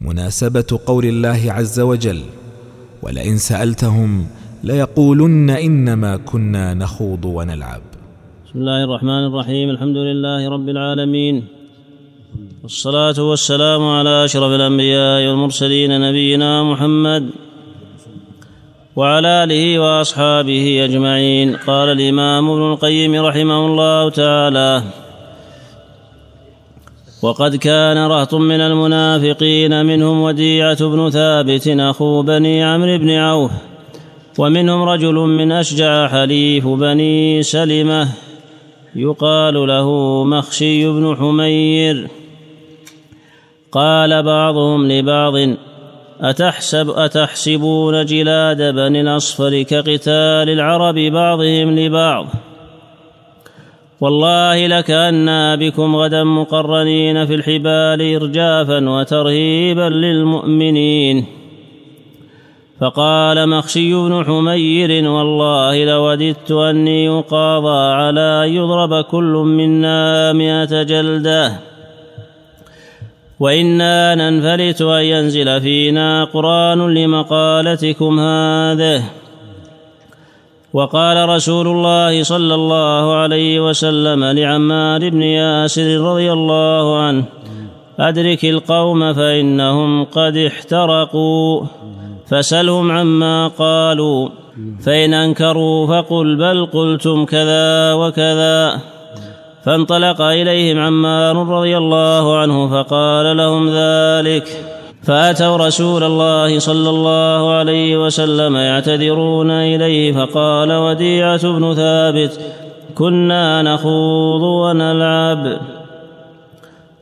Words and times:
مناسبة 0.00 0.80
قول 0.86 1.04
الله 1.04 1.40
عز 1.48 1.80
وجل 1.80 2.20
ولئن 3.02 3.36
سألتهم 3.36 4.26
ليقولن 4.64 5.50
إنما 5.50 6.16
كنا 6.16 6.74
نخوض 6.74 7.24
ونلعب 7.24 7.80
بسم 8.46 8.58
الله 8.58 8.84
الرحمن 8.84 9.26
الرحيم 9.26 9.70
الحمد 9.70 9.96
لله 9.96 10.48
رب 10.48 10.68
العالمين 10.68 11.44
والصلاة 12.62 13.22
والسلام 13.30 13.82
على 13.82 14.24
أشرف 14.24 14.52
الأنبياء 14.52 15.28
والمرسلين 15.28 16.00
نبينا 16.00 16.64
محمد 16.64 17.30
وعلى 18.96 19.44
آله 19.44 19.78
وأصحابه 19.78 20.84
أجمعين. 20.84 21.56
قال 21.56 21.88
الإمام 21.88 22.50
ابن 22.50 22.72
القيم 22.72 23.14
رحمه 23.14 23.66
الله 23.66 24.10
تعالى 24.10 24.82
وقد 27.22 27.56
كان 27.56 27.98
رهط 27.98 28.34
من 28.34 28.60
المنافقين 28.60 29.86
منهم 29.86 30.20
وديعة 30.20 30.88
بن 30.88 31.10
ثابت 31.10 31.68
أخو 31.68 32.22
بني 32.22 32.64
عمرو 32.64 32.98
بن 32.98 33.10
عوف 33.10 33.50
ومنهم 34.38 34.82
رجل 34.82 35.14
من 35.14 35.52
أشجع 35.52 36.08
حليف 36.08 36.66
بني 36.66 37.42
سلمة 37.42 38.08
يقال 38.96 39.54
له 39.54 39.88
مخشي 40.24 40.88
بن 40.88 41.16
حمير. 41.16 42.08
قال 43.72 44.22
بعضهم 44.22 44.92
لبعض 44.92 45.34
أتحسب 46.20 46.90
أتحسبون 46.90 48.04
جلاد 48.04 48.62
بني 48.74 49.00
الأصفر 49.00 49.62
كقتال 49.62 50.48
العرب 50.50 50.94
بعضهم 50.94 51.78
لبعض؟ 51.78 52.26
والله 54.00 54.66
لكأنا 54.66 55.56
بكم 55.56 55.96
غدا 55.96 56.24
مقرنين 56.24 57.26
في 57.26 57.34
الحبال 57.34 58.14
إرجافا 58.14 58.90
وترهيبا 58.90 59.88
للمؤمنين. 59.88 61.26
فقال 62.80 63.48
مخشي 63.48 63.94
بن 63.94 64.24
حمير 64.24 65.10
والله 65.10 65.84
لوددت 65.84 66.50
أني 66.50 67.04
يقاضى 67.04 67.94
على 67.94 68.44
أن 68.44 68.52
يضرب 68.52 69.04
كل 69.04 69.32
منا 69.46 70.32
مئة 70.32 70.82
جلدة. 70.82 71.52
وإنا 73.40 74.14
ننفلت 74.14 74.82
أن 74.82 75.04
ينزل 75.04 75.60
فينا 75.60 76.24
قرآن 76.24 76.94
لمقالتكم 76.94 78.20
هذه 78.20 79.02
وقال 80.72 81.28
رسول 81.28 81.68
الله 81.68 82.22
صلى 82.22 82.54
الله 82.54 83.14
عليه 83.14 83.68
وسلم 83.68 84.24
لعمار 84.24 85.10
بن 85.10 85.22
ياسر 85.22 86.00
رضي 86.00 86.32
الله 86.32 86.98
عنه 86.98 87.24
أدرك 88.00 88.44
القوم 88.44 89.12
فإنهم 89.12 90.04
قد 90.04 90.36
احترقوا. 90.36 91.62
فسلهم 92.26 92.92
عما 92.92 93.48
قالوا 93.48 94.28
فإن 94.84 95.14
أنكروا 95.14 95.86
فقل 95.86 96.36
بل 96.36 96.66
قلتم 96.66 97.24
كذا 97.24 97.94
وكذا. 97.94 98.80
فانطلق 99.64 100.20
إليهم 100.20 100.78
عمار 100.78 101.36
رضي 101.36 101.76
الله 101.76 102.38
عنه 102.38 102.70
فقال 102.70 103.36
لهم 103.36 103.68
ذلك. 103.68 104.79
فأتوا 105.02 105.56
رسول 105.56 106.04
الله 106.04 106.58
صلى 106.58 106.90
الله 106.90 107.52
عليه 107.52 108.06
وسلم 108.06 108.56
يعتذرون 108.56 109.50
إليه 109.50 110.12
فقال 110.12 110.72
وديعة 110.72 111.42
بن 111.42 111.74
ثابت 111.74 112.40
كنا 112.94 113.62
نخوض 113.62 114.42
ونلعب 114.42 115.58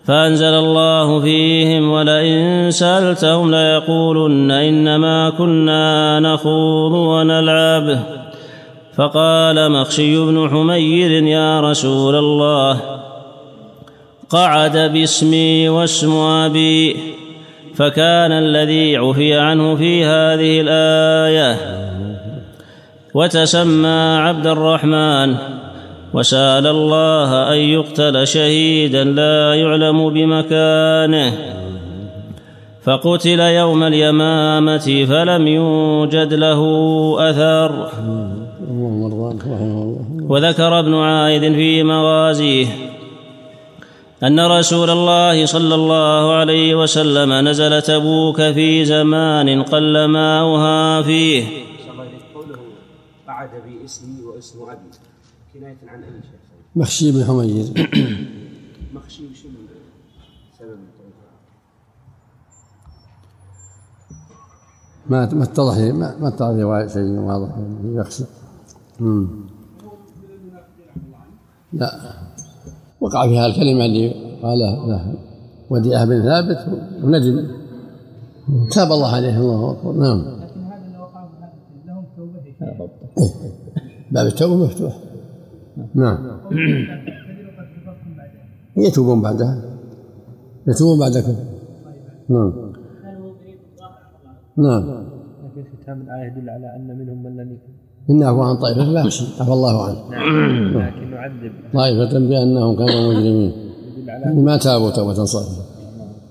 فأنزل 0.07 0.47
الله 0.55 1.21
فيهم 1.21 1.91
ولئن 1.91 2.71
سألتهم 2.71 3.51
ليقولن 3.51 4.51
إنما 4.51 5.31
كنا 5.31 6.21
نخوض 6.21 6.93
ونلعب 6.93 7.99
فقال 8.97 9.73
مخشي 9.73 10.17
بن 10.17 10.49
حمير 10.51 11.11
يا 11.11 11.61
رسول 11.61 12.15
الله 12.15 12.81
قعد 14.31 14.77
باسمي 14.77 15.69
واسم 15.69 16.13
أبي 16.17 16.97
فكان 17.79 18.33
الذي 18.33 18.97
عفي 18.97 19.35
عنه 19.35 19.77
في 19.77 20.05
هذه 20.05 20.61
الآية. 20.61 21.57
وتسمى 23.15 24.17
عبد 24.19 24.47
الرحمن. 24.47 25.35
وسال 26.15 26.67
الله 26.67 27.53
أن 27.53 27.59
يقتل 27.59 28.27
شهيدا 28.27 29.05
لا 29.05 29.55
يعلم 29.55 30.11
بمكانه. 30.11 31.33
فقتل 32.83 33.41
يوم 33.41 33.83
اليمامة 33.83 35.07
فلم 35.09 35.47
يوجد 35.47 36.35
له 36.35 36.61
أثر. 37.31 37.89
وذكر 40.29 40.79
ابن 40.79 40.95
عائد 40.95 41.53
في 41.53 41.83
مغازيه. 41.83 42.67
أن 44.23 44.41
رسول 44.41 44.91
الله 44.91 45.47
صلى 45.47 45.75
الله 45.75 46.35
عليه 46.35 46.75
وسلم 46.83 47.49
نزل 47.49 47.83
تبوك 47.83 48.37
في 48.37 48.85
زمان 48.85 49.63
قل 49.63 50.05
ماؤها 50.05 51.03
فيه. 51.03 51.45
قوله 52.35 52.59
قعد 53.29 53.51
باسمي 53.67 54.23
واسم 54.23 54.59
ابي 54.63 54.79
كنايه 55.55 55.77
عن 55.87 56.03
اي 56.03 56.11
شيء 56.11 56.39
مخشي 56.77 57.13
بن 57.13 57.25
حمير 57.25 57.65
مخشي 58.95 59.23
وشو 59.27 59.49
سبب 60.59 60.79
ما 65.11 65.35
ما 65.35 65.45
اتضح 65.45 65.77
ما 65.77 66.17
ما 66.21 66.29
اتضح 66.29 66.93
شيء 66.95 67.03
واضح. 67.03 67.51
يخشى. 67.85 68.25
لا. 71.73 72.18
وقع 73.01 73.29
فيها 73.29 73.47
الكلمة 73.47 73.85
اللي 73.85 74.15
قالها 74.43 74.87
له. 74.87 75.15
وديعة 75.71 76.05
بن 76.05 76.23
ثابت 76.23 76.59
وندم 77.05 77.47
تاب 78.71 78.93
الله 78.93 79.15
عليه 79.15 79.39
الله 79.39 79.71
أكبر. 79.71 79.93
نعم. 79.93 80.39
باب 84.11 84.27
التوبة 84.27 84.57
مفتوح. 84.65 84.99
نعم. 85.95 86.41
يتوبون 88.77 89.23
بعدها. 89.23 89.63
يتوبون 90.67 90.99
بعدكم. 90.99 91.35
نعم. 92.29 92.53
نعم. 94.57 95.09
لكن 95.45 95.65
ختام 95.83 96.01
الآية 96.01 96.33
يدل 96.33 96.51
على 96.51 96.77
أن 96.77 96.99
منهم 96.99 97.23
من 97.23 97.37
لم 97.37 97.53
يكن 97.53 97.88
إن 98.11 98.23
عفوا 98.23 98.45
عن 98.45 98.57
طائفة 98.57 98.95
فأحسن 98.95 99.27
عفى 99.41 99.53
الله 99.53 99.85
عنه. 99.85 99.99
نعم. 100.11 100.79
لكن 100.79 101.11
نعذب. 101.11 101.53
طائفة 101.75 102.19
بأنهم 102.19 102.77
كانوا 102.77 103.13
مجرمين. 103.13 103.53
ما 104.45 104.57
تابوا 104.57 104.91
توبة 104.91 105.25
صالحة. 105.25 105.63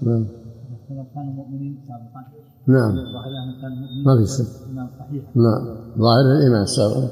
نعم. 0.02 0.26
كانوا 1.16 1.34
مؤمنين 1.34 1.78
نعم. 2.68 2.96
ما 4.06 4.18
في 4.18 4.26
شك. 4.38 4.48
نعم. 5.36 5.62
ظاهر 6.00 6.22
الإيمان 6.22 6.64
السابق. 6.64 7.10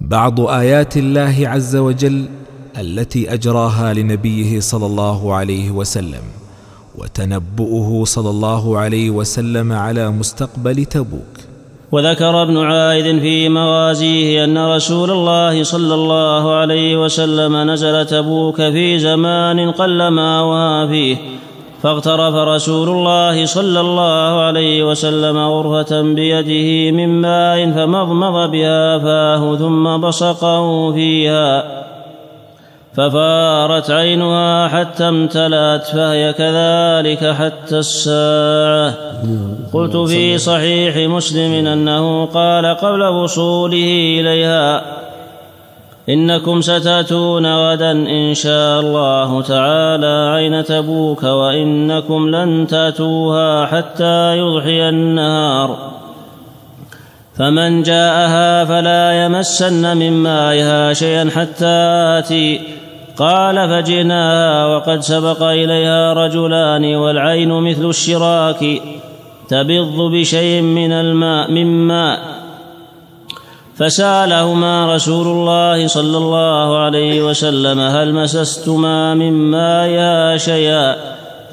بعض 0.00 0.40
آيات 0.40 0.96
الله 0.96 1.36
عز 1.48 1.76
وجل 1.76 2.24
التي 2.78 3.34
أجراها 3.34 3.94
لنبيه 3.94 4.60
صلى 4.60 4.86
الله 4.86 5.34
عليه 5.34 5.70
وسلم 5.70 6.22
وتنبؤه 6.98 8.04
صلى 8.04 8.30
الله 8.30 8.78
عليه 8.78 9.10
وسلم 9.10 9.72
على 9.72 10.10
مستقبل 10.10 10.84
تبوك. 10.84 11.36
وذكر 11.92 12.42
ابن 12.42 12.56
عائد 12.56 13.18
في 13.18 13.48
مغازيه 13.48 14.44
أن 14.44 14.58
رسول 14.58 15.10
الله 15.10 15.62
صلى 15.62 15.94
الله 15.94 16.54
عليه 16.54 17.04
وسلم 17.04 17.56
نزل 17.70 18.06
تبوك 18.06 18.56
في 18.56 18.98
زمان 18.98 19.70
قل 19.70 20.08
ماوها 20.08 20.86
فيه 20.86 21.16
فاغترف 21.82 22.34
رسول 22.34 22.88
الله 22.88 23.46
صلى 23.46 23.80
الله 23.80 24.40
عليه 24.40 24.90
وسلم 24.90 25.38
غرفة 25.38 26.02
بيده 26.02 26.96
من 26.96 27.20
ماء 27.20 27.70
فمضمض 27.70 28.50
بها 28.50 28.98
فاه 28.98 29.56
ثم 29.56 29.96
بصقه 29.96 30.92
فيها. 30.92 31.85
ففارت 32.96 33.90
عينها 33.90 34.68
حتى 34.68 35.08
امتلأت 35.08 35.86
فهي 35.86 36.32
كذلك 36.32 37.34
حتى 37.34 37.78
الساعة. 37.78 38.94
قلت 39.72 39.96
في 39.96 40.38
صحيح 40.38 41.10
مسلم 41.10 41.66
أنه 41.66 42.26
قال 42.26 42.66
قبل 42.66 43.02
وصوله 43.02 44.16
إليها 44.20 44.82
إنكم 46.08 46.60
ستأتون 46.60 47.46
غدا 47.46 47.92
إن 47.92 48.34
شاء 48.34 48.80
الله 48.80 49.42
تعالى 49.42 50.30
عين 50.34 50.64
تبوك 50.64 51.22
وإنكم 51.22 52.28
لن 52.28 52.66
تأتوها 52.66 53.66
حتى 53.66 54.38
يضحي 54.38 54.88
النهار. 54.88 55.92
فمن 57.38 57.82
جاءها 57.82 58.64
فلا 58.64 59.24
يمسن 59.24 59.96
من 59.96 60.12
مائها 60.12 60.92
شيئا 60.92 61.30
حتى 61.36 61.76
آتي. 62.18 62.60
قال 63.16 63.68
فجئناها 63.68 64.66
وقد 64.66 65.00
سبق 65.00 65.42
إليها 65.42 66.12
رجلان 66.12 66.94
والعين 66.94 67.48
مثل 67.48 67.88
الشراك 67.88 68.82
تبض 69.48 70.10
بشيء 70.12 70.62
من 70.62 70.92
الماء 70.92 71.50
من 71.50 71.66
ماء. 71.66 72.18
فسألهما 73.76 74.94
رسول 74.94 75.26
الله 75.26 75.86
صلى 75.86 76.16
الله 76.16 76.78
عليه 76.78 77.22
وسلم 77.22 77.80
هل 77.80 78.14
مسستما 78.14 79.14
من 79.14 79.32
ماء 79.32 80.36
شيئا 80.36 80.96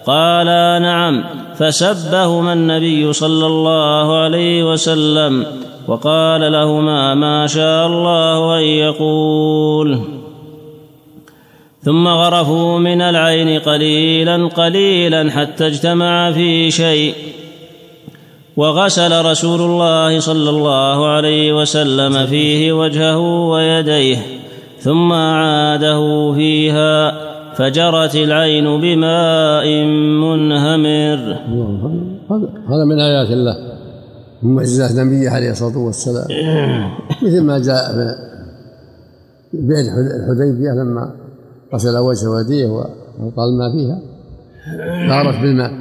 قالا 0.07 0.79
نعم. 0.79 1.23
فسبهما 1.55 2.53
النبي 2.53 3.13
صلى 3.13 3.45
الله 3.45 4.17
عليه 4.17 4.71
وسلم 4.71 5.45
وقال 5.87 6.51
لهما 6.51 7.15
ما 7.15 7.47
شاء 7.47 7.87
الله 7.87 8.57
أن 8.57 8.63
يقول. 8.63 10.22
ثم 11.85 12.07
غرفوا 12.07 12.79
من 12.79 13.01
العين 13.01 13.59
قليلا 13.59 14.47
قليلا 14.47 15.31
حتى 15.31 15.67
اجتمع 15.67 16.31
في 16.31 16.71
شيء. 16.71 17.13
وغسل 18.57 19.25
رسول 19.25 19.61
الله 19.61 20.19
صلى 20.19 20.49
الله 20.49 21.07
عليه 21.07 21.61
وسلم 21.61 22.25
فيه 22.25 22.73
وجهه 22.73 23.19
ويديه 23.49 24.17
ثم 24.79 25.11
اعاده 25.11 26.33
فيها 26.33 27.11
فجرت 27.53 28.15
العين 28.15 28.81
بماء 28.81 29.67
منهمر. 30.23 31.19
هذا 32.69 32.85
من 32.85 32.99
آيات 32.99 33.31
الله 33.31 33.55
من 34.43 34.55
معجزات 34.55 34.91
نبيه 34.91 35.29
عليه 35.29 35.51
الصلاة 35.51 35.77
والسلام. 35.77 36.27
مثل 37.23 37.41
ما 37.41 37.59
جاء 37.59 37.91
في 39.51 39.57
بئر 39.57 39.79
الحديبية 39.79 40.71
لما 40.71 41.22
غسل 41.73 41.97
وجهه 41.97 42.29
ويديه 42.29 42.65
والقى 42.65 43.43
الماء 43.43 43.71
فيها. 43.71 43.99
غارت 45.09 45.39
بالماء. 45.41 45.71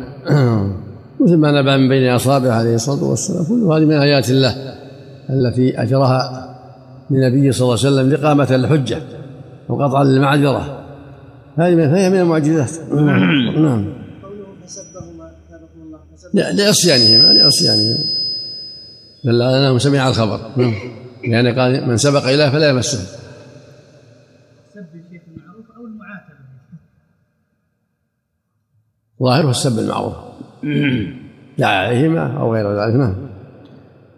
مثل 1.21 1.37
ما 1.37 1.61
نبع 1.61 1.77
من 1.77 1.89
بين 1.89 2.11
اصابعه 2.11 2.53
عليه 2.53 2.75
الصلاة 2.75 3.05
والسلام. 3.05 3.45
كل 3.45 3.63
هذه 3.63 3.85
من 3.85 3.93
آيات 3.93 4.31
الله 4.31 4.55
التي 5.31 5.83
اجراها 5.83 6.49
للنبي 7.11 7.53
صلى 7.53 7.65
الله 7.65 7.79
عليه 7.79 7.97
وسلم 7.97 8.13
لقامة 8.13 8.55
الحجة 8.55 8.99
وقطعا 9.69 10.05
للمعذرة. 10.05 10.79
هذه 11.57 11.75
فهي 11.75 12.11
من 12.11 12.21
المعجزات. 12.21 12.71
نعم. 13.57 13.95
لعصيانهما 16.35 17.33
لعصيانهما 17.33 17.99
دل 19.25 19.43
على 19.43 19.69
انه 19.69 19.79
سمع 19.79 20.09
الخبر. 20.09 20.41
نعم. 20.57 20.75
يعني 21.25 21.61
قال 21.61 21.89
من 21.89 21.97
سبق 21.97 22.25
اليه 22.25 22.49
فلا 22.49 22.69
يمسه. 22.69 22.99
ظاهره 29.23 29.51
السب 29.51 29.79
المعروف. 29.79 30.13
دعا 31.59 31.87
عليهما 31.87 32.41
أو 32.41 32.55
غير 32.55 32.73
ذلك 32.73 32.95
نعم. 32.95 33.15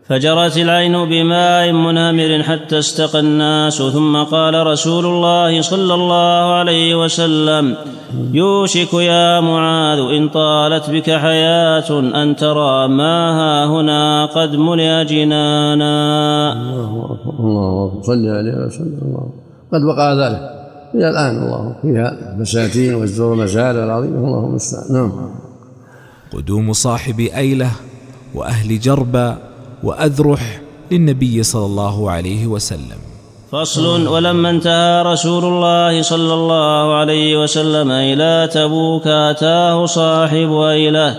فجرت 0.09 0.57
العين 0.57 0.93
بماء 0.93 1.73
منهمر 1.73 2.43
حتى 2.43 2.79
استقى 2.79 3.21
الناس 3.21 3.83
ثم 3.83 4.23
قال 4.23 4.67
رسول 4.67 5.07
الله 5.07 5.63
صلى 5.63 5.95
الله 5.95 6.55
عليه 6.55 7.05
وسلم 7.05 7.77
يوشك 8.33 8.95
يا 8.95 9.41
معاذ 9.41 9.99
إن 9.99 10.29
طالت 10.29 10.91
بك 10.91 11.11
حياة 11.11 12.01
أن 12.23 12.37
ترى 12.37 12.89
ما 12.89 13.31
ها 13.39 13.67
هنا 13.67 14.27
قد 14.27 14.57
ملئ 14.57 15.05
جنانا. 15.05 16.53
الله 16.53 17.05
أكبر 17.11 17.35
الله 17.39 17.87
أكبر. 17.87 18.03
صل 18.03 18.27
عليه 18.29 18.67
وسلم 18.67 18.99
الله 19.03 19.31
قد 19.73 19.83
وقع 19.83 20.13
ذلك. 20.13 20.54
إلى 20.95 21.11
الآن 21.11 21.43
الله 21.43 21.77
فيها 21.83 22.37
بساتين 22.41 22.95
والزور 22.95 23.37
مسائل 23.37 23.77
العظيمه 23.77 24.19
الله 24.19 24.47
المستعان. 24.47 24.93
نعم. 24.93 25.31
قدوم 26.33 26.73
صاحب 26.73 27.21
أيلة 27.21 27.71
وأهل 28.35 28.81
جربه 28.81 29.37
وأذرح 29.83 30.61
للنبي 30.91 31.43
صلى 31.43 31.67
الله 31.67 32.11
عليه 32.11 32.47
وسلم. 32.47 32.99
فصل 33.53 34.07
ولما 34.07 34.51
انتهى 34.51 35.03
رسول 35.03 35.45
الله 35.45 36.03
صلى 36.03 36.35
الله 36.35 36.95
عليه 36.95 37.43
وسلم 37.43 37.91
إلى 37.91 38.49
تبوك 38.53 39.07
أتاه 39.07 39.87
صاحب 39.87 40.53
أيلة 40.53 41.17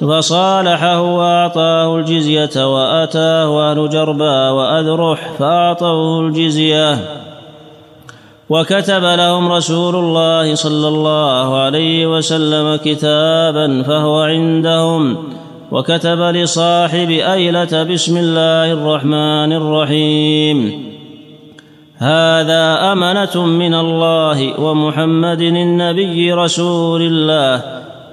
فصالحه 0.00 1.00
وأعطاه 1.02 1.96
الجزية 1.98 2.74
وأتاه 2.74 3.70
أهل 3.70 3.88
جربا 3.88 4.50
وأذرح 4.50 5.32
فأعطوه 5.38 6.20
الجزية. 6.20 7.25
وكتب 8.48 9.04
لهم 9.04 9.52
رسول 9.52 9.96
الله 9.96 10.54
صلى 10.54 10.88
الله 10.88 11.56
عليه 11.56 12.16
وسلم 12.16 12.76
كتابا 12.76 13.82
فهو 13.82 14.20
عندهم. 14.20 15.16
وكتب 15.72 16.20
لصاحب 16.20 17.10
أيلة 17.10 17.82
بسم 17.82 18.16
الله 18.16 18.72
الرحمن 18.72 19.52
الرحيم. 19.52 20.86
هذا 21.98 22.92
أمنة 22.92 23.46
من 23.46 23.74
الله 23.74 24.60
ومحمد 24.60 25.40
النبي 25.40 26.32
رسول 26.32 27.02
الله 27.02 27.62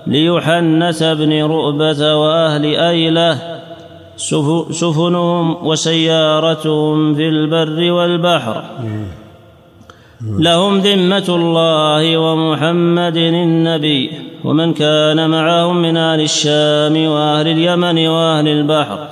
ليحنث 0.07 1.03
بن 1.03 1.43
رؤبة 1.43 2.15
وأهل 2.15 2.65
أيلة 2.65 3.37
سفنهم 4.71 5.67
وسيارتهم 5.67 7.15
في 7.15 7.29
البر 7.29 7.91
والبحر. 7.91 8.63
لهم 10.27 10.79
ذمة 10.79 11.25
الله 11.29 12.17
ومحمد 12.17 13.17
النبي 13.17 14.11
ومن 14.43 14.73
كان 14.73 15.29
معهم 15.29 15.81
من 15.81 15.97
أهل 15.97 16.21
الشام 16.21 17.07
وأهل 17.07 17.47
اليمن 17.47 18.07
وأهل 18.07 18.47
البحر. 18.47 19.07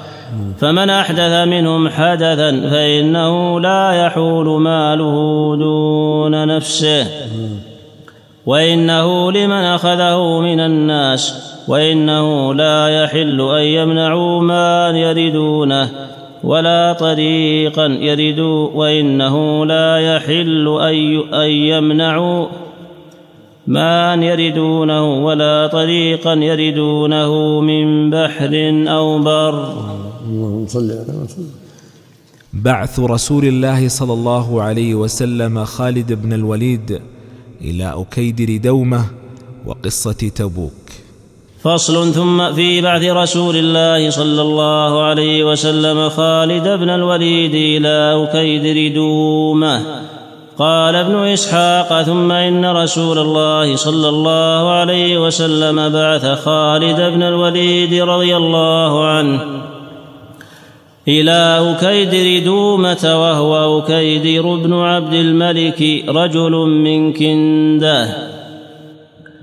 فمن 0.60 0.90
أحدث 0.90 1.48
منهم 1.48 1.90
حدثا 1.90 2.69
فإنه 2.69 3.60
لا 3.60 4.06
يحول 4.06 4.62
ماله 4.62 5.16
دون 5.60 6.48
نفسه. 6.48 7.08
وإنه 8.46 9.31
لمن 9.31 9.52
أخذه 9.52 10.40
من 10.40 10.60
الناس 10.60 11.52
وإنه 11.68 12.54
لا 12.54 13.04
يحل 13.04 13.42
أن 13.42 13.64
يمنعوا 13.64 14.42
ما 14.42 14.90
يردونه 14.90 15.90
ولا 16.44 16.94
طريقا 16.94 17.86
يردوا 17.86 18.70
وإنه 18.80 19.66
لا 19.66 19.90
يحل 19.98 20.66
أن 21.34 21.50
يمنعوا 21.50 22.48
ما 23.68 24.16
يردونه 24.16 25.26
ولا 25.26 25.68
طريقا 25.68 26.34
يردونه 26.34 27.62
من 27.62 28.10
بحر 28.10 28.54
أو 28.88 29.20
بر. 29.20 29.56
اللهم 30.28 30.68
صل 30.68 30.92
على 30.92 31.28
بعث 32.54 33.00
رسول 33.00 33.45
الله 33.45 33.88
صلى 33.88 34.14
الله 34.14 34.62
عليه 34.62 34.95
وسلم 34.95 35.66
خالد 35.66 36.14
بن 36.14 36.33
الوليد 36.33 37.02
إلى 37.62 37.88
أكيدر 38.02 38.57
دومة 38.57 39.06
وقصة 39.66 40.21
تبوك. 40.36 40.81
فصل 41.63 42.13
ثم 42.13 42.53
في 42.53 42.81
بعث 42.81 43.03
رسول 43.03 43.56
الله 43.56 44.09
صلى 44.09 44.41
الله 44.41 45.03
عليه 45.03 45.44
وسلم 45.44 46.09
خالد 46.09 46.68
بن 46.68 46.89
الوليد 46.89 47.56
إلى 47.56 48.23
أكيدر 48.23 48.95
دومة 48.95 49.81
قال 50.57 50.95
ابن 50.95 51.15
إسحاق 51.15 52.01
ثم 52.01 52.31
إن 52.31 52.65
رسول 52.65 53.18
الله 53.18 53.75
صلى 53.75 54.09
الله 54.09 54.71
عليه 54.71 55.25
وسلم 55.25 55.89
بعث 55.89 56.25
خالد 56.25 57.01
بن 57.01 57.23
الوليد 57.23 57.94
رضي 57.94 58.37
الله 58.37 59.06
عنه 59.06 59.39
إلى 61.07 61.57
أكيدر 61.71 62.45
دومة 62.45 63.03
وهو 63.03 63.80
أكيدر 63.80 64.56
بن 64.56 64.73
عبد 64.73 65.13
الملك 65.13 66.03
رجل 66.09 66.51
من 66.51 67.13
كنده. 67.13 68.31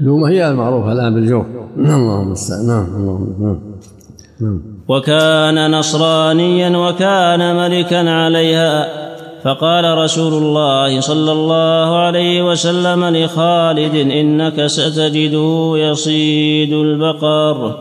دومة 0.00 0.28
هي 0.28 0.50
المعروفة 0.50 0.92
الآن 0.92 1.14
بالجوف. 1.14 1.46
نعم 1.76 2.00
اللهم 2.00 2.26
المستعان 2.26 2.66
نعم 2.66 2.86
اللهم 2.96 3.34
نعم 3.40 3.58
نعم. 4.40 4.60
وكان 4.88 5.70
نصرانيا 5.70 6.76
وكان 6.78 7.56
ملكا 7.56 8.10
عليها 8.10 8.88
فقال 9.42 9.98
رسول 9.98 10.42
الله 10.42 11.00
صلى 11.00 11.32
الله 11.32 11.96
عليه 11.96 12.50
وسلم 12.50 13.04
لخالد 13.04 13.94
إنك 13.94 14.66
ستجده 14.66 15.72
يصيد 15.76 16.72
البقر. 16.72 17.76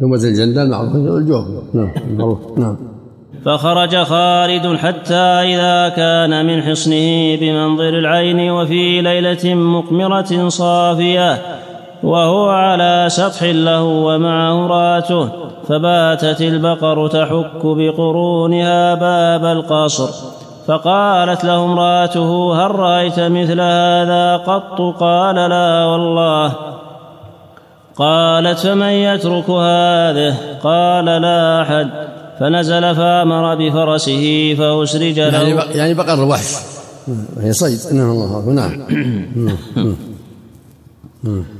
دومة 0.00 0.16
الجندل 0.16 0.70
معروفة 0.70 0.96
الجوف. 0.96 1.46
نعم 1.74 1.90
معروف 2.18 2.58
نعم. 2.58 2.93
فخرج 3.44 3.96
خالد 3.96 4.76
حتى 4.76 5.14
إذا 5.14 5.88
كان 5.88 6.46
من 6.46 6.62
حصنه 6.62 7.36
بمنظر 7.36 7.88
العين 7.88 8.50
وفي 8.50 9.00
ليلة 9.00 9.54
مقمرة 9.54 10.48
صافية 10.48 11.38
وهو 12.02 12.48
على 12.48 13.06
سطح 13.08 13.42
له 13.42 13.82
ومعه 13.82 14.66
راته 14.66 15.28
فباتت 15.68 16.40
البقر 16.40 17.08
تحك 17.08 17.62
بقرونها 17.64 18.94
باب 18.94 19.44
القصر. 19.44 20.08
فقالت 20.66 21.44
له 21.44 21.64
امرأته 21.64 22.54
هل 22.66 22.70
رأيت 22.70 23.20
مثل 23.20 23.60
هذا 23.60 24.36
قط؟ 24.36 24.80
قال 25.00 25.34
لا 25.34 25.84
والله. 25.84 26.52
قالت 27.96 28.58
فمن 28.58 28.88
يترك 28.88 29.50
هذه؟ 29.50 30.34
قال 30.62 31.04
لا 31.04 31.62
أحد. 31.62 32.13
فنزل 32.40 32.94
فأمر 32.94 33.54
بفرسه 33.54 34.54
فأسرج 34.58 35.20
له. 35.20 35.32
يعني 35.42 35.54
بق- 35.54 35.76
يعني 35.76 35.94
بقر 35.94 36.14
الوحش. 36.14 36.54
وهي 37.36 37.52
صيد. 37.52 37.78
إنه 37.92 38.12
الله 38.12 38.50
نعم. 38.52 38.86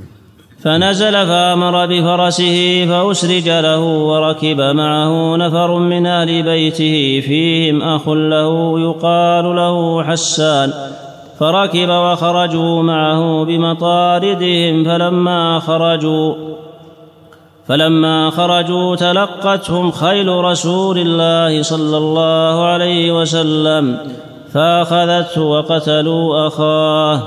فنزل 0.63 1.11
فأمر 1.13 1.85
بفرسه 1.85 2.85
فأسرج 2.89 3.49
له 3.49 3.79
وركب 3.79 4.61
معه 4.61 5.35
نفر 5.35 5.79
من 5.79 6.05
أهل 6.05 6.43
بيته 6.43 7.23
فيهم 7.27 7.81
أخ 7.81 8.09
له 8.09 8.79
يقال 8.79 9.55
له 9.55 10.03
حسان. 10.03 10.73
فركب 11.39 11.89
وخرجوا 11.89 12.83
معه 12.83 13.45
بمطاردهم 13.45 14.83
فلما 14.83 15.59
خرجوا 15.59 16.35
فلما 17.67 18.29
خرجوا 18.29 18.95
تلقتهم 18.95 19.91
خيل 19.91 20.27
رسول 20.27 20.97
الله 20.97 21.63
صلى 21.63 21.97
الله 21.97 22.65
عليه 22.65 23.21
وسلم 23.21 23.97
فأخذته 24.53 25.41
وقتلوا 25.41 26.47
أخاه. 26.47 27.21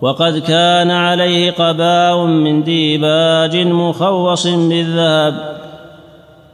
وقد 0.00 0.38
كان 0.38 0.90
عليه 0.90 1.50
قباء 1.50 2.24
من 2.24 2.64
ديباج 2.64 3.56
مخوص 3.56 4.46
بالذهب 4.46 5.56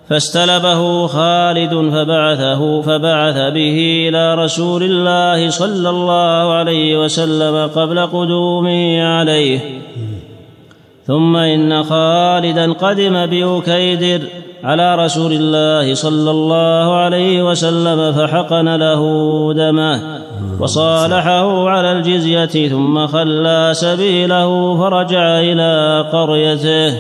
فاستلبه 0.09 1.07
خالد 1.07 1.91
فبعثه 1.93 2.83
فبعث 2.83 3.37
به 3.37 4.09
إلى 4.09 4.35
رسول 4.35 4.83
الله 4.83 5.51
صلى 5.51 5.91
الله 5.91 6.53
عليه 6.53 7.05
وسلم 7.05 7.67
قبل 7.67 8.07
قدومه 8.07 9.03
عليه. 9.03 9.61
ثم 11.07 11.37
إن 11.37 11.83
خالدا 11.83 12.73
قدم 12.73 13.27
بأكيدر 13.27 14.21
على 14.65 14.95
رسول 15.05 15.33
الله 15.33 15.95
صلى 15.95 16.31
الله 16.31 16.95
عليه 16.95 17.51
وسلم 17.51 18.13
فحقن 18.13 18.77
له 18.77 19.03
دمه 19.55 20.23
وصالحه 20.61 21.69
على 21.69 21.93
الجزية 21.93 22.69
ثم 22.69 23.07
خلى 23.07 23.71
سبيله 23.75 24.79
فرجع 24.79 25.41
إلى 25.41 26.05
قريته. 26.13 26.95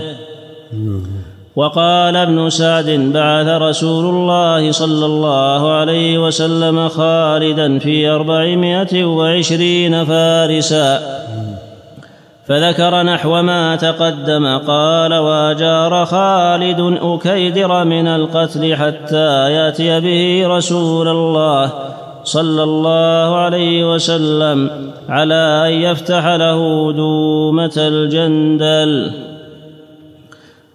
وقال 1.56 2.16
ابن 2.16 2.50
سعد 2.50 2.90
بعث 3.14 3.48
رسول 3.62 4.04
الله 4.04 4.72
صلى 4.72 5.06
الله 5.06 5.72
عليه 5.72 6.26
وسلم 6.26 6.88
خالدا 6.88 7.78
في 7.78 8.08
أربعمائة 8.08 9.04
وعشرين 9.04 10.04
فارسا. 10.04 11.22
فذكر 12.48 13.02
نحو 13.02 13.42
ما 13.42 13.76
تقدم 13.76 14.58
قال 14.58 15.14
وأجار 15.14 16.06
خالد 16.06 16.98
أكيدر 17.02 17.84
من 17.84 18.06
القتل 18.06 18.76
حتى 18.76 19.52
يأتي 19.52 20.00
به 20.00 20.42
رسول 20.56 21.08
الله 21.08 21.72
صلى 22.24 22.62
الله 22.62 23.36
عليه 23.36 23.94
وسلم 23.94 24.70
على 25.08 25.62
أن 25.66 25.72
يفتح 25.72 26.26
له 26.26 26.92
دومة 26.92 27.72
الجندل. 27.76 29.12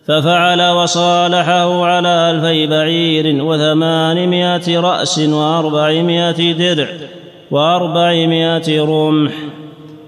ففعل 0.08 0.62
وصالحه 0.62 1.86
على 1.86 2.08
ألفي 2.08 2.68
بعير 2.68 3.44
وثمانمائة 3.44 4.80
رأس 4.80 5.20
وأربعمائة 5.20 6.54
درع 6.54 6.88
وأربعمائة 7.52 8.82
رمح. 8.82 9.32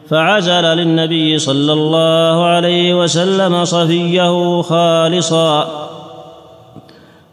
فعزل 0.10 0.64
للنبي 0.64 1.40
صلى 1.40 1.74
الله 1.74 2.46
عليه 2.46 3.04
وسلم 3.04 3.66
صفيه 3.66 4.62
خالصا. 4.62 5.68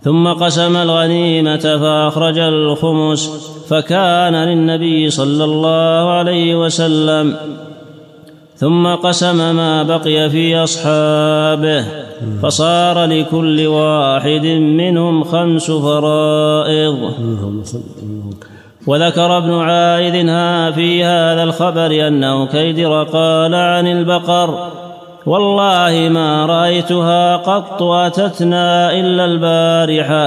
ثم 0.03 0.29
قسم 0.29 0.77
الغنيمة 0.77 1.57
فأخرج 1.57 2.39
الخمس 2.39 3.53
فكان 3.69 4.35
للنبي 4.35 5.11
صلى 5.11 5.45
الله 5.45 6.11
عليه 6.11 6.65
وسلم. 6.65 7.37
ثم 8.57 8.87
قسم 8.95 9.57
ما 9.57 9.83
بقي 9.83 10.31
في 10.31 10.57
أصحابه 10.57 11.85
فصار 12.43 13.05
لكل 13.05 13.67
واحد 13.67 14.47
منهم 14.47 15.25
خمس 15.25 15.71
فرائض. 15.71 17.13
وذكر 18.87 19.39
ابن 19.39 19.53
عائذ 19.53 20.29
ها 20.29 20.71
في 20.71 21.05
هذا 21.05 21.43
الخبر 21.43 22.09
أنه 22.09 22.47
كيدر 22.47 23.03
قال 23.03 23.55
عن 23.55 23.87
البقر 23.87 24.69
والله 25.27 26.09
ما 26.13 26.47
رأيتها 26.47 27.37
قط 27.37 27.83
أتتنا 27.83 28.93
إلا 28.93 29.25
البارحة. 29.25 30.27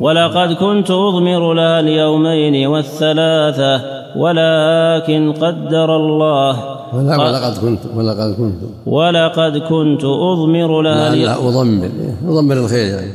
ولقد 0.00 0.52
كنت 0.52 0.90
أضمر 0.90 1.52
لها 1.54 1.80
اليومين 1.80 2.66
والثلاثة 2.66 3.80
ولكن 4.16 5.32
قدر 5.32 5.96
الله. 5.96 6.56
ولقد 6.94 7.58
كنت 7.58 7.80
ولقد 7.96 8.34
كنت. 8.34 8.60
ولقد 8.86 9.58
كنت 9.58 10.04
أضمر 10.04 10.82
لها 10.82 11.14
لا 11.14 11.16
لا 11.16 11.36
أضمر. 11.36 11.90
أضمر 12.28 12.56
الخير 12.56 12.86
يعني. 12.86 13.12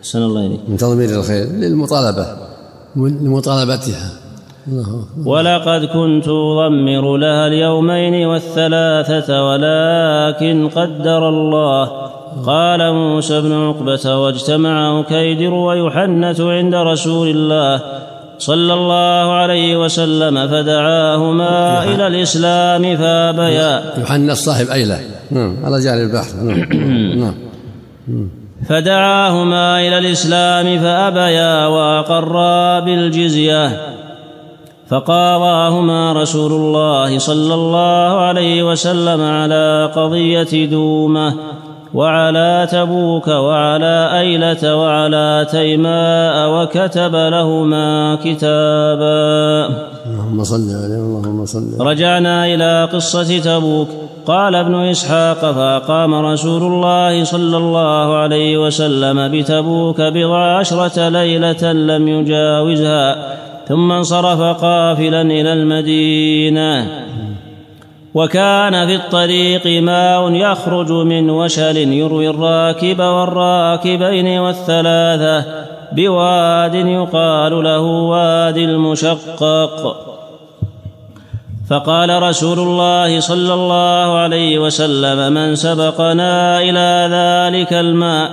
أحسن 0.00 0.22
الله 0.22 0.46
إليك. 0.46 0.60
من 0.68 0.76
تضمير 0.76 1.08
الخير 1.08 1.46
للمطالبة. 1.46 2.43
لمطالبتها. 2.96 4.10
ولقد 5.24 5.84
كنت 5.84 6.28
أضمر 6.28 7.16
لها 7.16 7.46
اليومين 7.46 8.26
والثلاثة 8.26 9.44
ولكن 9.48 10.68
قدر 10.68 11.28
الله. 11.28 11.84
قال 12.46 12.92
موسى 12.94 13.40
بن 13.40 13.52
عقبة 13.52 14.16
واجتمع 14.16 15.02
كيدر 15.02 15.54
ويحنث 15.54 16.40
عند 16.40 16.74
رسول 16.74 17.28
الله 17.28 17.82
صلى 18.38 18.74
الله 18.74 19.32
عليه 19.32 19.84
وسلم 19.84 20.48
فدعاهما 20.48 21.84
إلى 21.84 22.06
الإسلام 22.06 22.96
فابيا. 22.96 23.94
يوحنا 23.98 24.34
صاحب 24.34 24.66
أيلة. 24.66 25.00
نعم 25.30 25.56
على 25.64 25.80
جانب 25.80 26.10
البحر. 26.10 26.36
نعم. 26.36 27.34
نعم. 28.08 28.43
فدعاهما 28.68 29.80
إلى 29.80 29.98
الإسلام 29.98 30.78
فأبيا 30.78 31.66
وأقرا 31.66 32.80
بالجزية 32.80 33.80
فقاضاهما 34.88 36.12
رسول 36.12 36.52
الله 36.52 37.18
صلى 37.18 37.54
الله 37.54 38.20
عليه 38.20 38.62
وسلم 38.70 39.20
على 39.20 39.90
قضية 39.96 40.66
دومة 40.66 41.34
وعلى 41.94 42.68
تبوك 42.72 43.28
وعلى 43.28 44.10
أيلة 44.18 44.76
وعلى 44.76 45.46
تيماء 45.50 46.34
وكتب 46.50 47.14
لهما 47.16 48.18
كتابا. 48.24 49.68
اللهم 50.06 50.44
صل 50.44 50.68
عليه 50.82 51.00
اللهم 51.06 51.46
صل 51.46 51.80
رجعنا 51.80 52.46
إلى 52.46 52.88
قصة 52.92 53.38
تبوك. 53.38 53.88
قال 54.26 54.54
ابن 54.54 54.74
إسحاق 54.74 55.38
فأقام 55.38 56.14
رسول 56.14 56.62
الله 56.62 57.24
صلى 57.24 57.56
الله 57.56 58.16
عليه 58.16 58.58
وسلم 58.58 59.28
بتبوك 59.28 60.00
بضع 60.00 60.58
عشرة 60.58 61.08
ليلة 61.08 61.72
لم 61.72 62.08
يجاوزها 62.08 63.36
ثم 63.68 63.92
انصرف 63.92 64.40
قافلا 64.40 65.22
إلى 65.22 65.52
المدينة. 65.52 67.04
وكان 68.14 68.86
في 68.86 68.94
الطريق 68.94 69.82
ماء 69.82 70.32
يخرج 70.32 70.92
من 70.92 71.30
وشل 71.30 71.76
يروي 71.76 72.28
الراكب 72.28 73.00
والراكبين 73.00 74.38
والثلاثة 74.38 75.44
بواد 75.92 76.74
يقال 76.74 77.64
له 77.64 77.80
وادي 77.80 78.64
المشقق. 78.64 80.13
فقال 81.70 82.22
رسول 82.22 82.58
الله 82.58 83.20
صلى 83.20 83.54
الله 83.54 84.18
عليه 84.18 84.58
وسلم 84.58 85.32
من 85.32 85.54
سبقنا 85.54 86.60
إلى 86.60 87.08
ذلك 87.10 87.72
الماء 87.72 88.30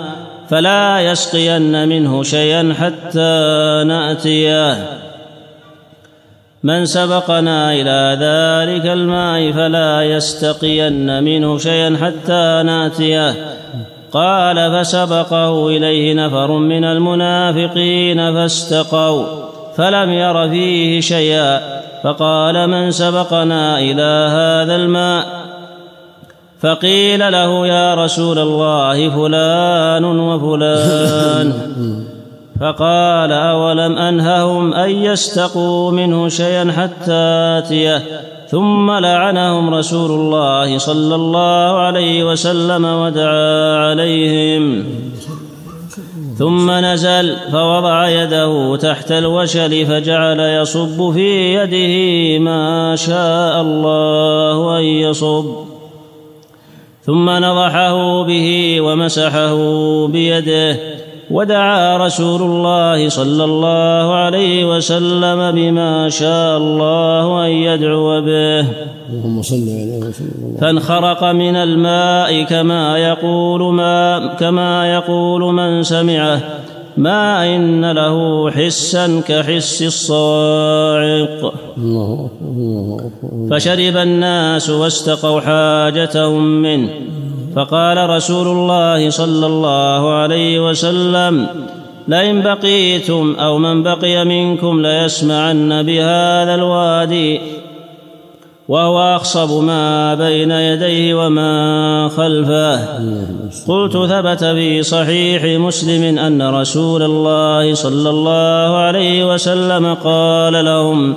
فلا 0.49 0.99
يسقين 1.01 1.87
منه 1.87 2.23
شيئا 2.23 2.73
حتى 2.79 3.83
نأتيه. 3.87 4.77
من 6.63 6.85
سبقنا 6.85 7.73
إلى 7.73 8.17
ذلك 8.21 8.85
الماء 8.85 9.51
فلا 9.51 10.03
يستقين 10.03 11.23
منه 11.23 11.57
شيئا 11.57 11.97
حتى 12.01 12.61
نأتيه. 12.65 13.35
قال 14.11 14.71
فسبقه 14.71 15.67
إليه 15.67 16.13
نفر 16.13 16.51
من 16.51 16.83
المنافقين 16.83 18.33
فاستقوا 18.33 19.25
فلم 19.77 20.11
ير 20.11 20.49
فيه 20.49 21.01
شيئا. 21.01 21.80
فقال 22.03 22.67
من 22.69 22.91
سبقنا 22.91 23.79
إلى 23.79 24.29
هذا 24.31 24.75
الماء؟ 24.75 25.25
فقيل 26.61 27.31
له 27.31 27.67
يا 27.67 27.95
رسول 27.95 28.39
الله 28.39 29.09
فلان 29.09 30.05
وفلان. 30.05 31.53
فقال 32.61 33.31
أولم 33.31 33.97
أنههم 33.97 34.73
أن 34.73 34.89
يستقوا 34.89 35.91
منه 35.91 36.29
شيئا 36.29 36.71
حتى 36.71 37.21
آتيه؟ 37.57 38.03
ثم 38.47 38.91
لعنهم 38.91 39.73
رسول 39.73 40.11
الله 40.11 40.77
صلى 40.77 41.15
الله 41.15 41.77
عليه 41.79 42.23
وسلم 42.23 42.85
ودعا 42.85 43.77
عليهم. 43.77 44.85
ثم 46.41 46.71
نزل 46.71 47.35
فوضع 47.51 48.09
يده 48.09 48.75
تحت 48.75 49.11
الوشل 49.11 49.85
فجعل 49.85 50.39
يصب 50.39 51.13
في 51.13 51.53
يده 51.53 52.39
ما 52.43 52.95
شاء 52.95 53.61
الله 53.61 54.79
أن 54.79 54.83
يصب. 54.83 55.45
ثم 57.05 57.29
نضحه 57.29 58.23
به 58.23 58.77
ومسحه 58.81 59.55
بيده. 60.07 60.77
ودعا 61.31 61.97
رسول 61.97 62.41
الله 62.41 63.09
صلى 63.09 63.43
الله 63.43 64.13
عليه 64.15 64.75
وسلم 64.75 65.51
بما 65.51 66.09
شاء 66.09 66.57
الله 66.57 67.45
أن 67.45 67.51
يدعو 67.51 68.21
به. 68.21 68.65
اللهم 69.09 69.41
صل 69.41 69.55
عليه 69.55 69.99
وسلم 69.99 70.57
فانخرق 70.61 71.23
من 71.23 71.55
الماء 71.55 72.43
كما 72.43 72.97
يقول 72.97 73.73
ما 73.73 74.35
كما 74.39 74.93
يقول 74.93 75.53
من 75.53 75.83
سمعه. 75.83 76.39
ما 76.97 77.55
إن 77.55 77.91
له 77.91 78.51
حسا 78.51 79.21
كحس 79.27 80.11
أكبر. 81.23 81.53
فشرب 83.51 83.97
الناس 83.97 84.69
واستقوا 84.69 85.39
حاجتهم 85.41 86.61
منه. 86.61 86.89
فقال 87.55 88.09
رسول 88.09 88.47
الله 88.47 89.09
صلى 89.09 89.45
الله 89.45 90.13
عليه 90.13 90.69
وسلم 90.69 91.47
لئن 92.07 92.41
بقيتم 92.41 93.35
أو 93.39 93.57
من 93.57 93.83
بقي 93.83 94.25
منكم 94.25 94.81
ليسمعن 94.81 95.83
بهذا 95.83 96.55
الوادي 96.55 97.41
وهو 98.67 99.15
أخصب 99.15 99.63
ما 99.63 100.15
بين 100.15 100.51
يديه 100.51 101.25
وما 101.25 102.09
خلفه. 102.17 102.79
قلت 103.67 103.97
ثبت 103.97 104.43
في 104.43 104.83
صحيح 104.83 105.59
مسلم 105.59 106.17
أن 106.17 106.41
رسول 106.41 107.03
الله 107.03 107.73
صلى 107.73 108.09
الله 108.09 108.77
عليه 108.77 109.33
وسلم 109.33 109.93
قال 109.93 110.65
لهم 110.65 111.15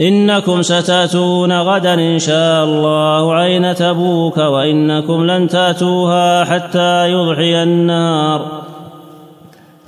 إنكم 0.00 0.62
ستاتون 0.62 1.52
غدا 1.52 1.94
إن 1.94 2.18
شاء 2.18 2.64
الله 2.64 3.34
عين 3.34 3.74
تبوك 3.74 4.38
وإنكم 4.38 5.26
لن 5.26 5.48
تاتوها 5.48 6.44
حتى 6.44 7.12
يضحي 7.12 7.62
النار. 7.62 8.62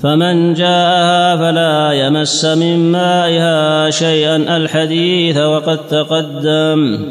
فمن 0.02 0.55
جاءها 0.55 1.37
فلا 1.37 1.93
يمس 1.93 2.45
من 2.45 2.93
مائها 2.93 3.90
شيئا 3.90 4.37
الحديث 4.37 5.37
وقد 5.37 5.79
تقدم. 5.88 6.99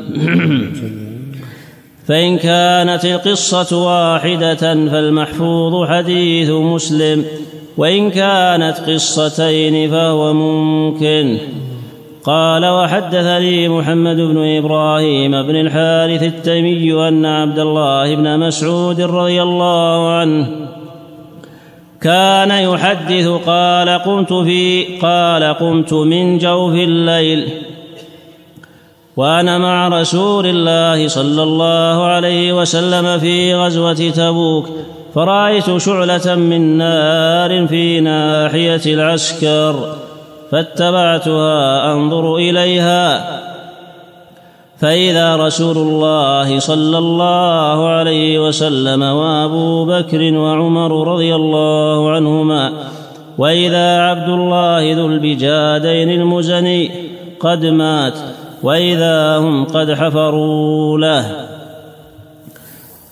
فإن 2.07 2.37
كانت 2.37 3.05
القصة 3.05 3.85
واحدة 3.85 4.73
فالمحفوظ 4.73 5.87
حديث 5.87 6.49
مسلم 6.49 7.25
وإن 7.77 8.11
كانت 8.11 8.77
قصتين 8.87 9.91
فهو 9.91 10.33
ممكن. 10.33 11.37
قال 12.29 12.65
وحدثني 12.65 13.69
محمد 13.69 14.15
بن 14.15 14.57
إبراهيم 14.57 15.31
بن 15.31 15.55
الحارث 15.55 16.23
التيمي 16.23 17.07
أن 17.07 17.25
عبد 17.25 17.59
الله 17.59 18.15
بن 18.15 18.39
مسعود 18.39 19.01
رضي 19.01 19.41
الله 19.41 20.11
عنه 20.11 20.47
كان 22.01 22.51
يحدث 22.51 23.27
قال 23.27 23.89
قمت 23.89 24.33
في 24.33 24.83
قال 25.01 25.43
قمت 25.43 25.93
من 25.93 26.37
جوف 26.37 26.73
الليل 26.73 27.49
وأنا 29.17 29.57
مع 29.57 29.87
رسول 29.87 30.45
الله 30.45 31.07
صلى 31.07 31.43
الله 31.43 32.05
عليه 32.05 32.53
وسلم 32.53 33.19
في 33.19 33.55
غزوة 33.55 34.09
تبوك 34.09 34.69
فرأيت 35.15 35.77
شعلة 35.77 36.35
من 36.35 36.77
نار 36.77 37.67
في 37.67 37.99
ناحية 37.99 38.81
العسكر 38.85 39.95
فاتبعتها 40.51 41.93
أنظر 41.93 42.35
إليها. 42.35 43.39
فإذا 44.79 45.35
رسول 45.35 45.77
الله 45.77 46.59
صلى 46.59 46.97
الله 46.97 47.87
عليه 47.87 48.47
وسلم 48.47 49.03
وأبو 49.03 49.85
بكر 49.85 50.33
وعمر 50.33 51.07
رضي 51.13 51.35
الله 51.35 52.11
عنهما 52.11 52.73
وإذا 53.37 54.01
عبد 54.01 54.29
الله 54.29 54.93
ذو 54.93 55.05
البجادين 55.07 56.09
المزني 56.09 56.91
قد 57.39 57.65
مات 57.65 58.13
وإذا 58.63 59.37
هم 59.37 59.65
قد 59.65 59.93
حفروا 59.93 60.97
له. 60.97 61.48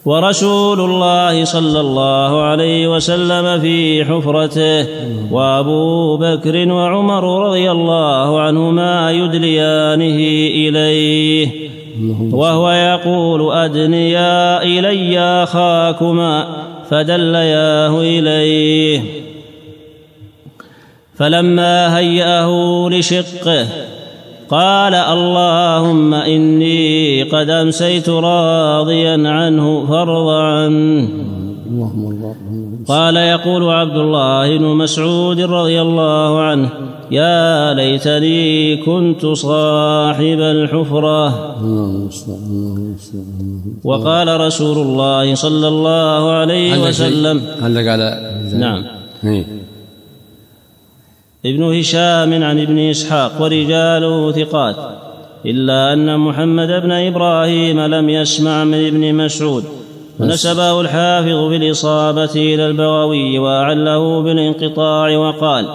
ورسول 0.08 0.80
الله 0.80 1.46
صلى 1.46 1.80
الله 1.80 2.41
عليه 2.41 2.96
وسلم 2.96 3.62
في 3.62 4.06
حفرته 4.06 4.88
وأبو 5.32 6.17
بكر 6.17 6.72
وعمر 6.72 7.48
رضي 7.48 7.72
الله 7.72 8.41
عنهما 8.41 9.12
يدليانه 9.12 10.17
إليه 10.63 11.50
وهو 12.32 12.72
يقول 12.72 13.58
أدنيا 13.58 14.63
إلي 14.63 15.20
أخاكما 15.20 16.48
فدلياه 16.89 18.02
إليه 18.02 19.02
فلما 21.15 21.98
هيأه 21.98 22.89
لشقه 22.89 23.67
قال 24.49 24.93
اللهم 24.93 26.13
إني 26.13 27.23
قد 27.23 27.49
أمسيت 27.49 28.10
راضيا 28.10 29.29
عنه 29.29 29.86
فارض 29.86 30.29
عنه. 30.29 31.10
قال 32.88 33.15
يقول 33.15 33.69
عبد 33.69 33.97
الله 33.97 34.57
بن 34.57 34.65
مسعود 34.65 35.41
رضي 35.41 35.81
الله 35.81 36.39
عنه 36.39 36.69
يا 37.12 37.73
ليتني 37.73 38.77
كنت 38.77 39.25
صاحب 39.25 40.39
صل 42.10 42.38
وقال 43.83 44.41
رسول 44.41 44.77
الله 44.77 45.36
صلى 45.36 45.67
الله 45.67 46.31
عليه 46.31 46.81
وسلم 46.88 47.41
علق 47.62 47.91
على 47.91 48.31
نعم. 48.53 48.83
إيه. 49.23 49.45
ابن 51.47 51.79
هشام 51.79 52.43
عن 52.43 52.60
ابن 52.60 52.79
إسحاق 52.79 53.41
ورجاله 53.41 54.31
ثقات 54.31 54.75
إلا 55.45 55.93
أن 55.93 56.19
محمد 56.19 56.67
بن 56.67 56.91
إبراهيم 56.91 57.79
لم 57.79 58.10
يسمع 58.10 58.63
من 58.63 58.88
ابن 58.88 59.15
مسعود 59.15 59.63
ونسبه 60.19 60.81
الحافظ 60.81 61.49
في 61.49 61.55
الاصابه 61.55 62.31
إلى 62.36 62.65
البغوي 62.67 63.39
وأعله 63.39 64.21
بالانقطاع 64.21 65.17
وقال 65.17 65.65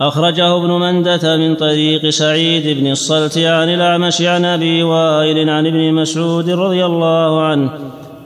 أخرجه 0.00 0.56
ابن 0.56 0.70
مندة 0.70 1.36
من 1.36 1.54
طريق 1.54 2.08
سعيد 2.08 2.78
بن 2.78 2.90
الصلت 2.90 3.38
عن 3.38 3.68
الأعمش 3.68 4.22
عن 4.22 4.44
أبي 4.44 4.82
وائل 4.82 5.50
عن 5.50 5.66
ابن 5.66 5.92
مسعود 5.92 6.50
رضي 6.50 6.84
الله 6.84 7.42
عنه 7.42 7.70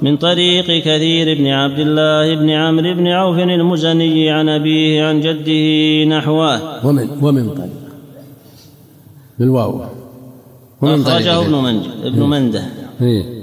من 0.03 0.17
طريق 0.17 0.65
كثير 0.65 1.39
بن 1.39 1.47
عبد 1.47 1.79
الله 1.79 2.35
بن 2.35 2.51
عمرو 2.51 2.95
بن 2.95 3.09
عوف 3.09 3.39
المزني 3.39 4.31
عن 4.31 4.49
أبيه 4.49 5.05
عن 5.05 5.21
جده 5.21 6.05
نحوه. 6.17 6.87
ومن 6.87 7.09
ومن 7.23 7.49
طريق. 7.49 7.71
بالواو. 9.39 9.81
ومن 10.83 11.01
أخرجه 11.01 11.41
ابن 11.41 11.55
منج 11.55 11.83
ابن 12.05 12.23
منده. 12.23 12.63
إيه. 13.03 13.41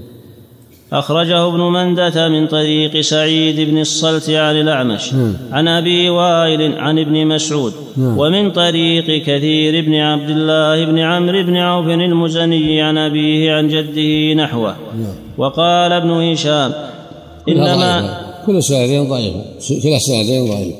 أخرجه 0.93 1.47
ابن 1.47 1.59
مندة 1.59 2.29
من 2.29 2.47
طريق 2.47 3.01
سعيد 3.01 3.69
بن 3.69 3.77
الصلت 3.77 4.29
عن 4.29 4.55
الأعمش. 4.55 5.13
نعم. 5.13 5.33
عن 5.51 5.67
أبي 5.67 6.09
وائل 6.09 6.79
عن 6.79 6.99
ابن 6.99 7.27
مسعود. 7.27 7.73
نعم. 7.97 8.17
ومن 8.17 8.51
طريق 8.51 9.23
كثير 9.23 9.85
بن 9.85 9.95
عبد 9.95 10.29
الله 10.29 10.85
بن 10.85 10.99
عمرو 10.99 11.43
بن 11.43 11.57
عوف 11.57 11.87
المزني 11.87 12.81
عن 12.81 12.97
أبيه 12.97 13.53
عن 13.53 13.67
جده 13.67 14.33
نحوه. 14.43 14.75
وقال 15.37 15.91
ابن 15.91 16.09
هشام 16.09 16.71
إنما. 17.49 18.17
كل 18.45 18.57
السندين 18.57 19.09
ضعيفة 19.09 19.41
كلا 19.83 19.95
السندين 19.95 20.51
ضعيف. 20.51 20.75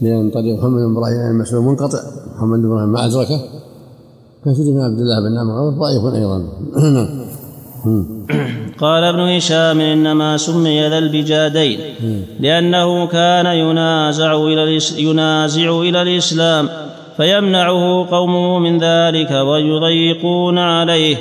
لأن 0.00 0.30
طريق 0.30 0.58
محمد 0.58 0.80
بن 0.80 0.96
إبراهيم 0.96 1.18
عن 1.18 1.38
مسعود 1.38 1.64
منقطع. 1.64 1.98
محمد 2.36 2.58
بن 2.58 2.66
إبراهيم 2.66 2.88
ما 2.88 3.06
أدركه. 3.06 3.40
كثير 4.44 4.64
بن 4.72 4.80
عبد 4.80 4.98
الله 4.98 5.20
بن 5.20 5.38
عمرو؟ 5.38 5.70
ضعيف 5.70 6.14
أيضا. 6.14 6.38
نعم 6.94 7.24
قال 8.80 9.04
ابن 9.04 9.20
هشام 9.20 9.80
إنما 9.80 10.36
سمي 10.36 10.88
ذا 10.88 10.98
البجادين 10.98 11.78
لأنه 12.40 13.06
كان 13.06 13.46
ينازع 13.46 14.36
إلى 14.36 14.80
الإس- 14.80 14.98
ينازع 14.98 15.80
إلى 15.80 16.02
الإسلام 16.02 16.68
فيمنعه 17.16 18.06
قومه 18.10 18.58
من 18.58 18.78
ذلك 18.78 19.30
ويضيقون 19.30 20.58
عليه. 20.58 21.16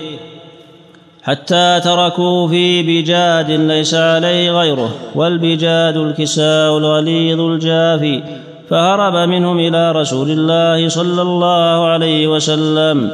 حتى 1.24 1.82
تركوا 1.84 2.48
في 2.48 2.84
بجاد 2.84 3.52
ليس 3.52 3.94
عليه 3.94 4.52
غيره 4.52 4.90
والبجاد 5.16 5.98
الكساء 5.98 6.78
الغليظ 6.78 7.40
الجافي 7.40 8.24
فهرب 8.70 9.30
منهم 9.30 9.60
إلى 9.60 9.92
رسول 9.92 10.30
الله 10.32 10.90
صلى 10.90 11.22
الله 11.22 11.86
عليه 11.88 12.28
وسلم. 12.28 13.10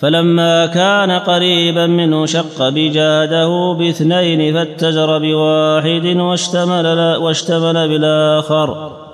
فلما 0.00 0.66
كان 0.66 1.10
قريبا 1.10 1.86
منه 1.86 2.26
شق 2.26 2.68
بجاده 2.68 3.76
باثنين 3.78 4.54
فاتجر 4.54 5.18
بواحد 5.18 6.06
واشتمل, 6.16 7.16
واشتمل 7.16 7.88
بالآخر. 7.88 9.07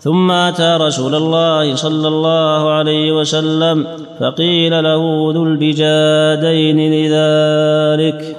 ثم 0.00 0.30
أتى 0.30 0.76
رسول 0.80 1.14
الله 1.14 1.74
صلى 1.74 2.08
الله 2.08 2.70
عليه 2.72 3.12
وسلم 3.12 3.86
فقيل 4.20 4.72
له 4.84 5.32
ذو 5.34 5.44
البجادين 5.44 6.78
لذلك. 6.92 8.36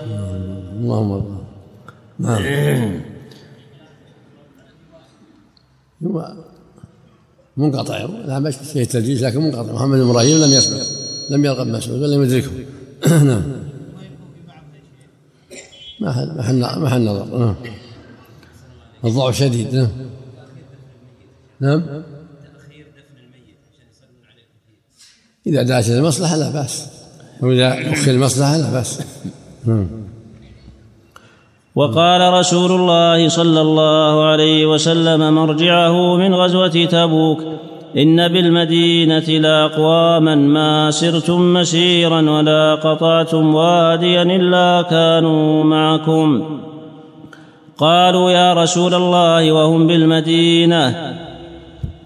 اللهم 0.82 1.38
نعم. 2.20 3.02
منقطع. 7.58 8.06
لا 8.26 8.40
مش 8.40 8.56
في 8.56 8.82
التلجيج 8.82 9.24
لكن 9.24 9.42
منقطع. 9.42 9.74
محمد 9.74 10.00
بن 10.00 10.10
إبراهيم 10.10 10.38
لم 10.38 10.52
يسبق 10.52 10.84
لم 11.30 11.46
يلقى 11.46 11.66
مسعود 11.66 12.02
ولم 12.02 12.24
يدركه. 12.24 12.52
نعم. 13.30 13.44
محل 16.00 16.38
محل 16.38 16.82
محل 16.82 17.02
نظر 17.06 17.38
نعم. 17.38 17.56
الضعف 19.06 19.36
شديد. 19.36 19.76
نعم. 19.76 19.88
نعم. 21.62 21.84
إذا 25.48 25.64
دعت 25.64 25.90
المصلحة 25.90 26.38
لا 26.38 26.50
بأس. 26.52 26.88
وإذا 27.42 27.94
أخي 27.94 28.12
المصلحة 28.12 28.58
لا 28.58 28.72
بأس. 28.72 29.02
نعم. 29.66 29.88
وقال 31.76 32.34
رسول 32.34 32.72
الله 32.72 33.30
صلى 33.30 33.62
الله 33.62 34.26
عليه 34.26 34.66
وسلم 34.66 35.36
مرجعه 35.36 36.18
من 36.18 36.34
غزوة 36.34 36.86
تبوك 36.86 37.40
إن 37.98 38.28
بالمدينة 38.28 39.20
لأقواما 39.20 40.36
ما 40.36 40.92
سرتم 40.92 41.54
مسيرا 41.54 42.22
ولا 42.30 42.76
قطعتم 42.76 43.56
واديا 43.56 44.22
إلا 44.22 44.82
كانوا 44.90 45.64
معكم. 45.64 46.60
قالوا 47.78 48.32
يا 48.32 48.54
رسول 48.54 48.94
الله 48.94 49.52
وهم 49.52 49.88
بالمدينة. 49.88 51.18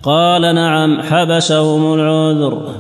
قال 0.04 0.56
نعم 0.56 1.02
حبسهم 1.02 1.94
العذر. 1.94 2.76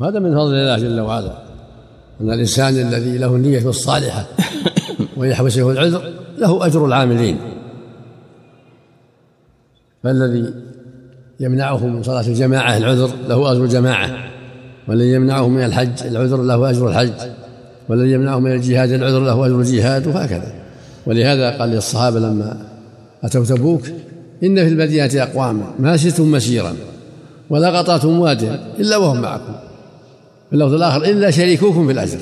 هذا 0.00 0.18
من 0.18 0.34
فضل 0.34 0.54
الله 0.54 0.78
جل 0.78 1.00
وعلا. 1.00 1.32
أن 2.20 2.30
الإنسان 2.30 2.74
الذي 2.88 3.18
له 3.18 3.36
النية 3.36 3.68
الصالحة 3.68 4.26
ويحبسه 5.16 5.70
العذر 5.70 6.02
له 6.38 6.66
أجر 6.66 6.86
العاملين. 6.86 7.36
فالذي 10.02 10.54
يمنعه 11.40 11.86
من 11.86 12.02
صلاة 12.02 12.26
الجماعة 12.26 12.76
العذر 12.76 13.10
له 13.28 13.52
أجر 13.52 13.64
الجماعة. 13.64 14.10
والذي 14.88 15.12
يمنعه 15.12 15.48
من 15.48 15.64
الحج 15.64 16.06
العذر 16.06 16.42
له 16.42 16.70
أجر 16.70 16.88
الحج. 16.88 17.30
والذي 17.88 18.12
يمنعه 18.12 18.38
من 18.38 18.52
الجهاد 18.52 18.92
العذر 18.92 19.20
له 19.20 19.46
أجر 19.46 19.60
الجهاد 19.60 20.06
وهكذا. 20.06 20.52
ولهذا 21.06 21.58
قال 21.58 21.68
للصحابة 21.68 22.18
لما 22.18 22.56
أتوا 23.24 23.44
تبوك 23.44 23.82
إن 24.42 24.54
في 24.54 24.68
المدينة 24.68 25.10
أقواما 25.22 25.64
ما 25.78 25.96
شئتم 25.96 26.32
مسيرا 26.32 26.74
ولا 27.50 27.78
قطعتم 27.78 28.20
واديا 28.20 28.60
إلا 28.78 28.96
وهم 28.96 29.20
معكم. 29.20 29.52
في 30.50 30.56
اللفظ 30.56 30.74
الآخر 30.74 31.04
إلا 31.04 31.30
شريكوكم 31.30 31.86
في 31.86 31.92
الأجر. 31.92 32.18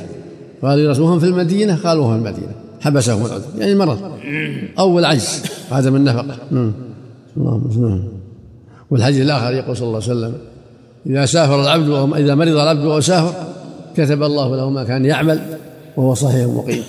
قالوا 0.63 0.91
رسولهم 0.91 1.19
في 1.19 1.27
المدينة؟ 1.27 1.77
قالوا 1.77 2.05
هم 2.05 2.23
في 2.23 2.29
المدينة. 2.29 2.53
حبسهم 2.81 3.27
العذر. 3.27 3.49
يعني 3.59 3.75
مرض. 3.75 3.99
أو 4.79 4.99
العجز. 4.99 5.43
عدم 5.73 5.97
النفقة 5.97 6.37
اللهم 7.37 8.09
والحديث 8.91 9.21
الآخر 9.21 9.53
يقول 9.53 9.77
صلى 9.77 9.87
الله 9.87 10.03
عليه 10.03 10.13
وسلم 10.13 10.35
إذا 11.07 11.27
سافر 11.27 11.63
العبد 11.63 12.15
إذا 12.17 12.35
مرض 12.35 12.49
العبد 12.49 12.85
أو 12.85 13.01
سافر 13.01 13.35
كتب 13.97 14.23
الله 14.23 14.57
له 14.57 14.71
ما 14.71 14.85
كان 14.85 15.05
يعمل 15.05 15.41
وهو 15.97 16.15
صحيح 16.15 16.47
مقيم 16.47 16.83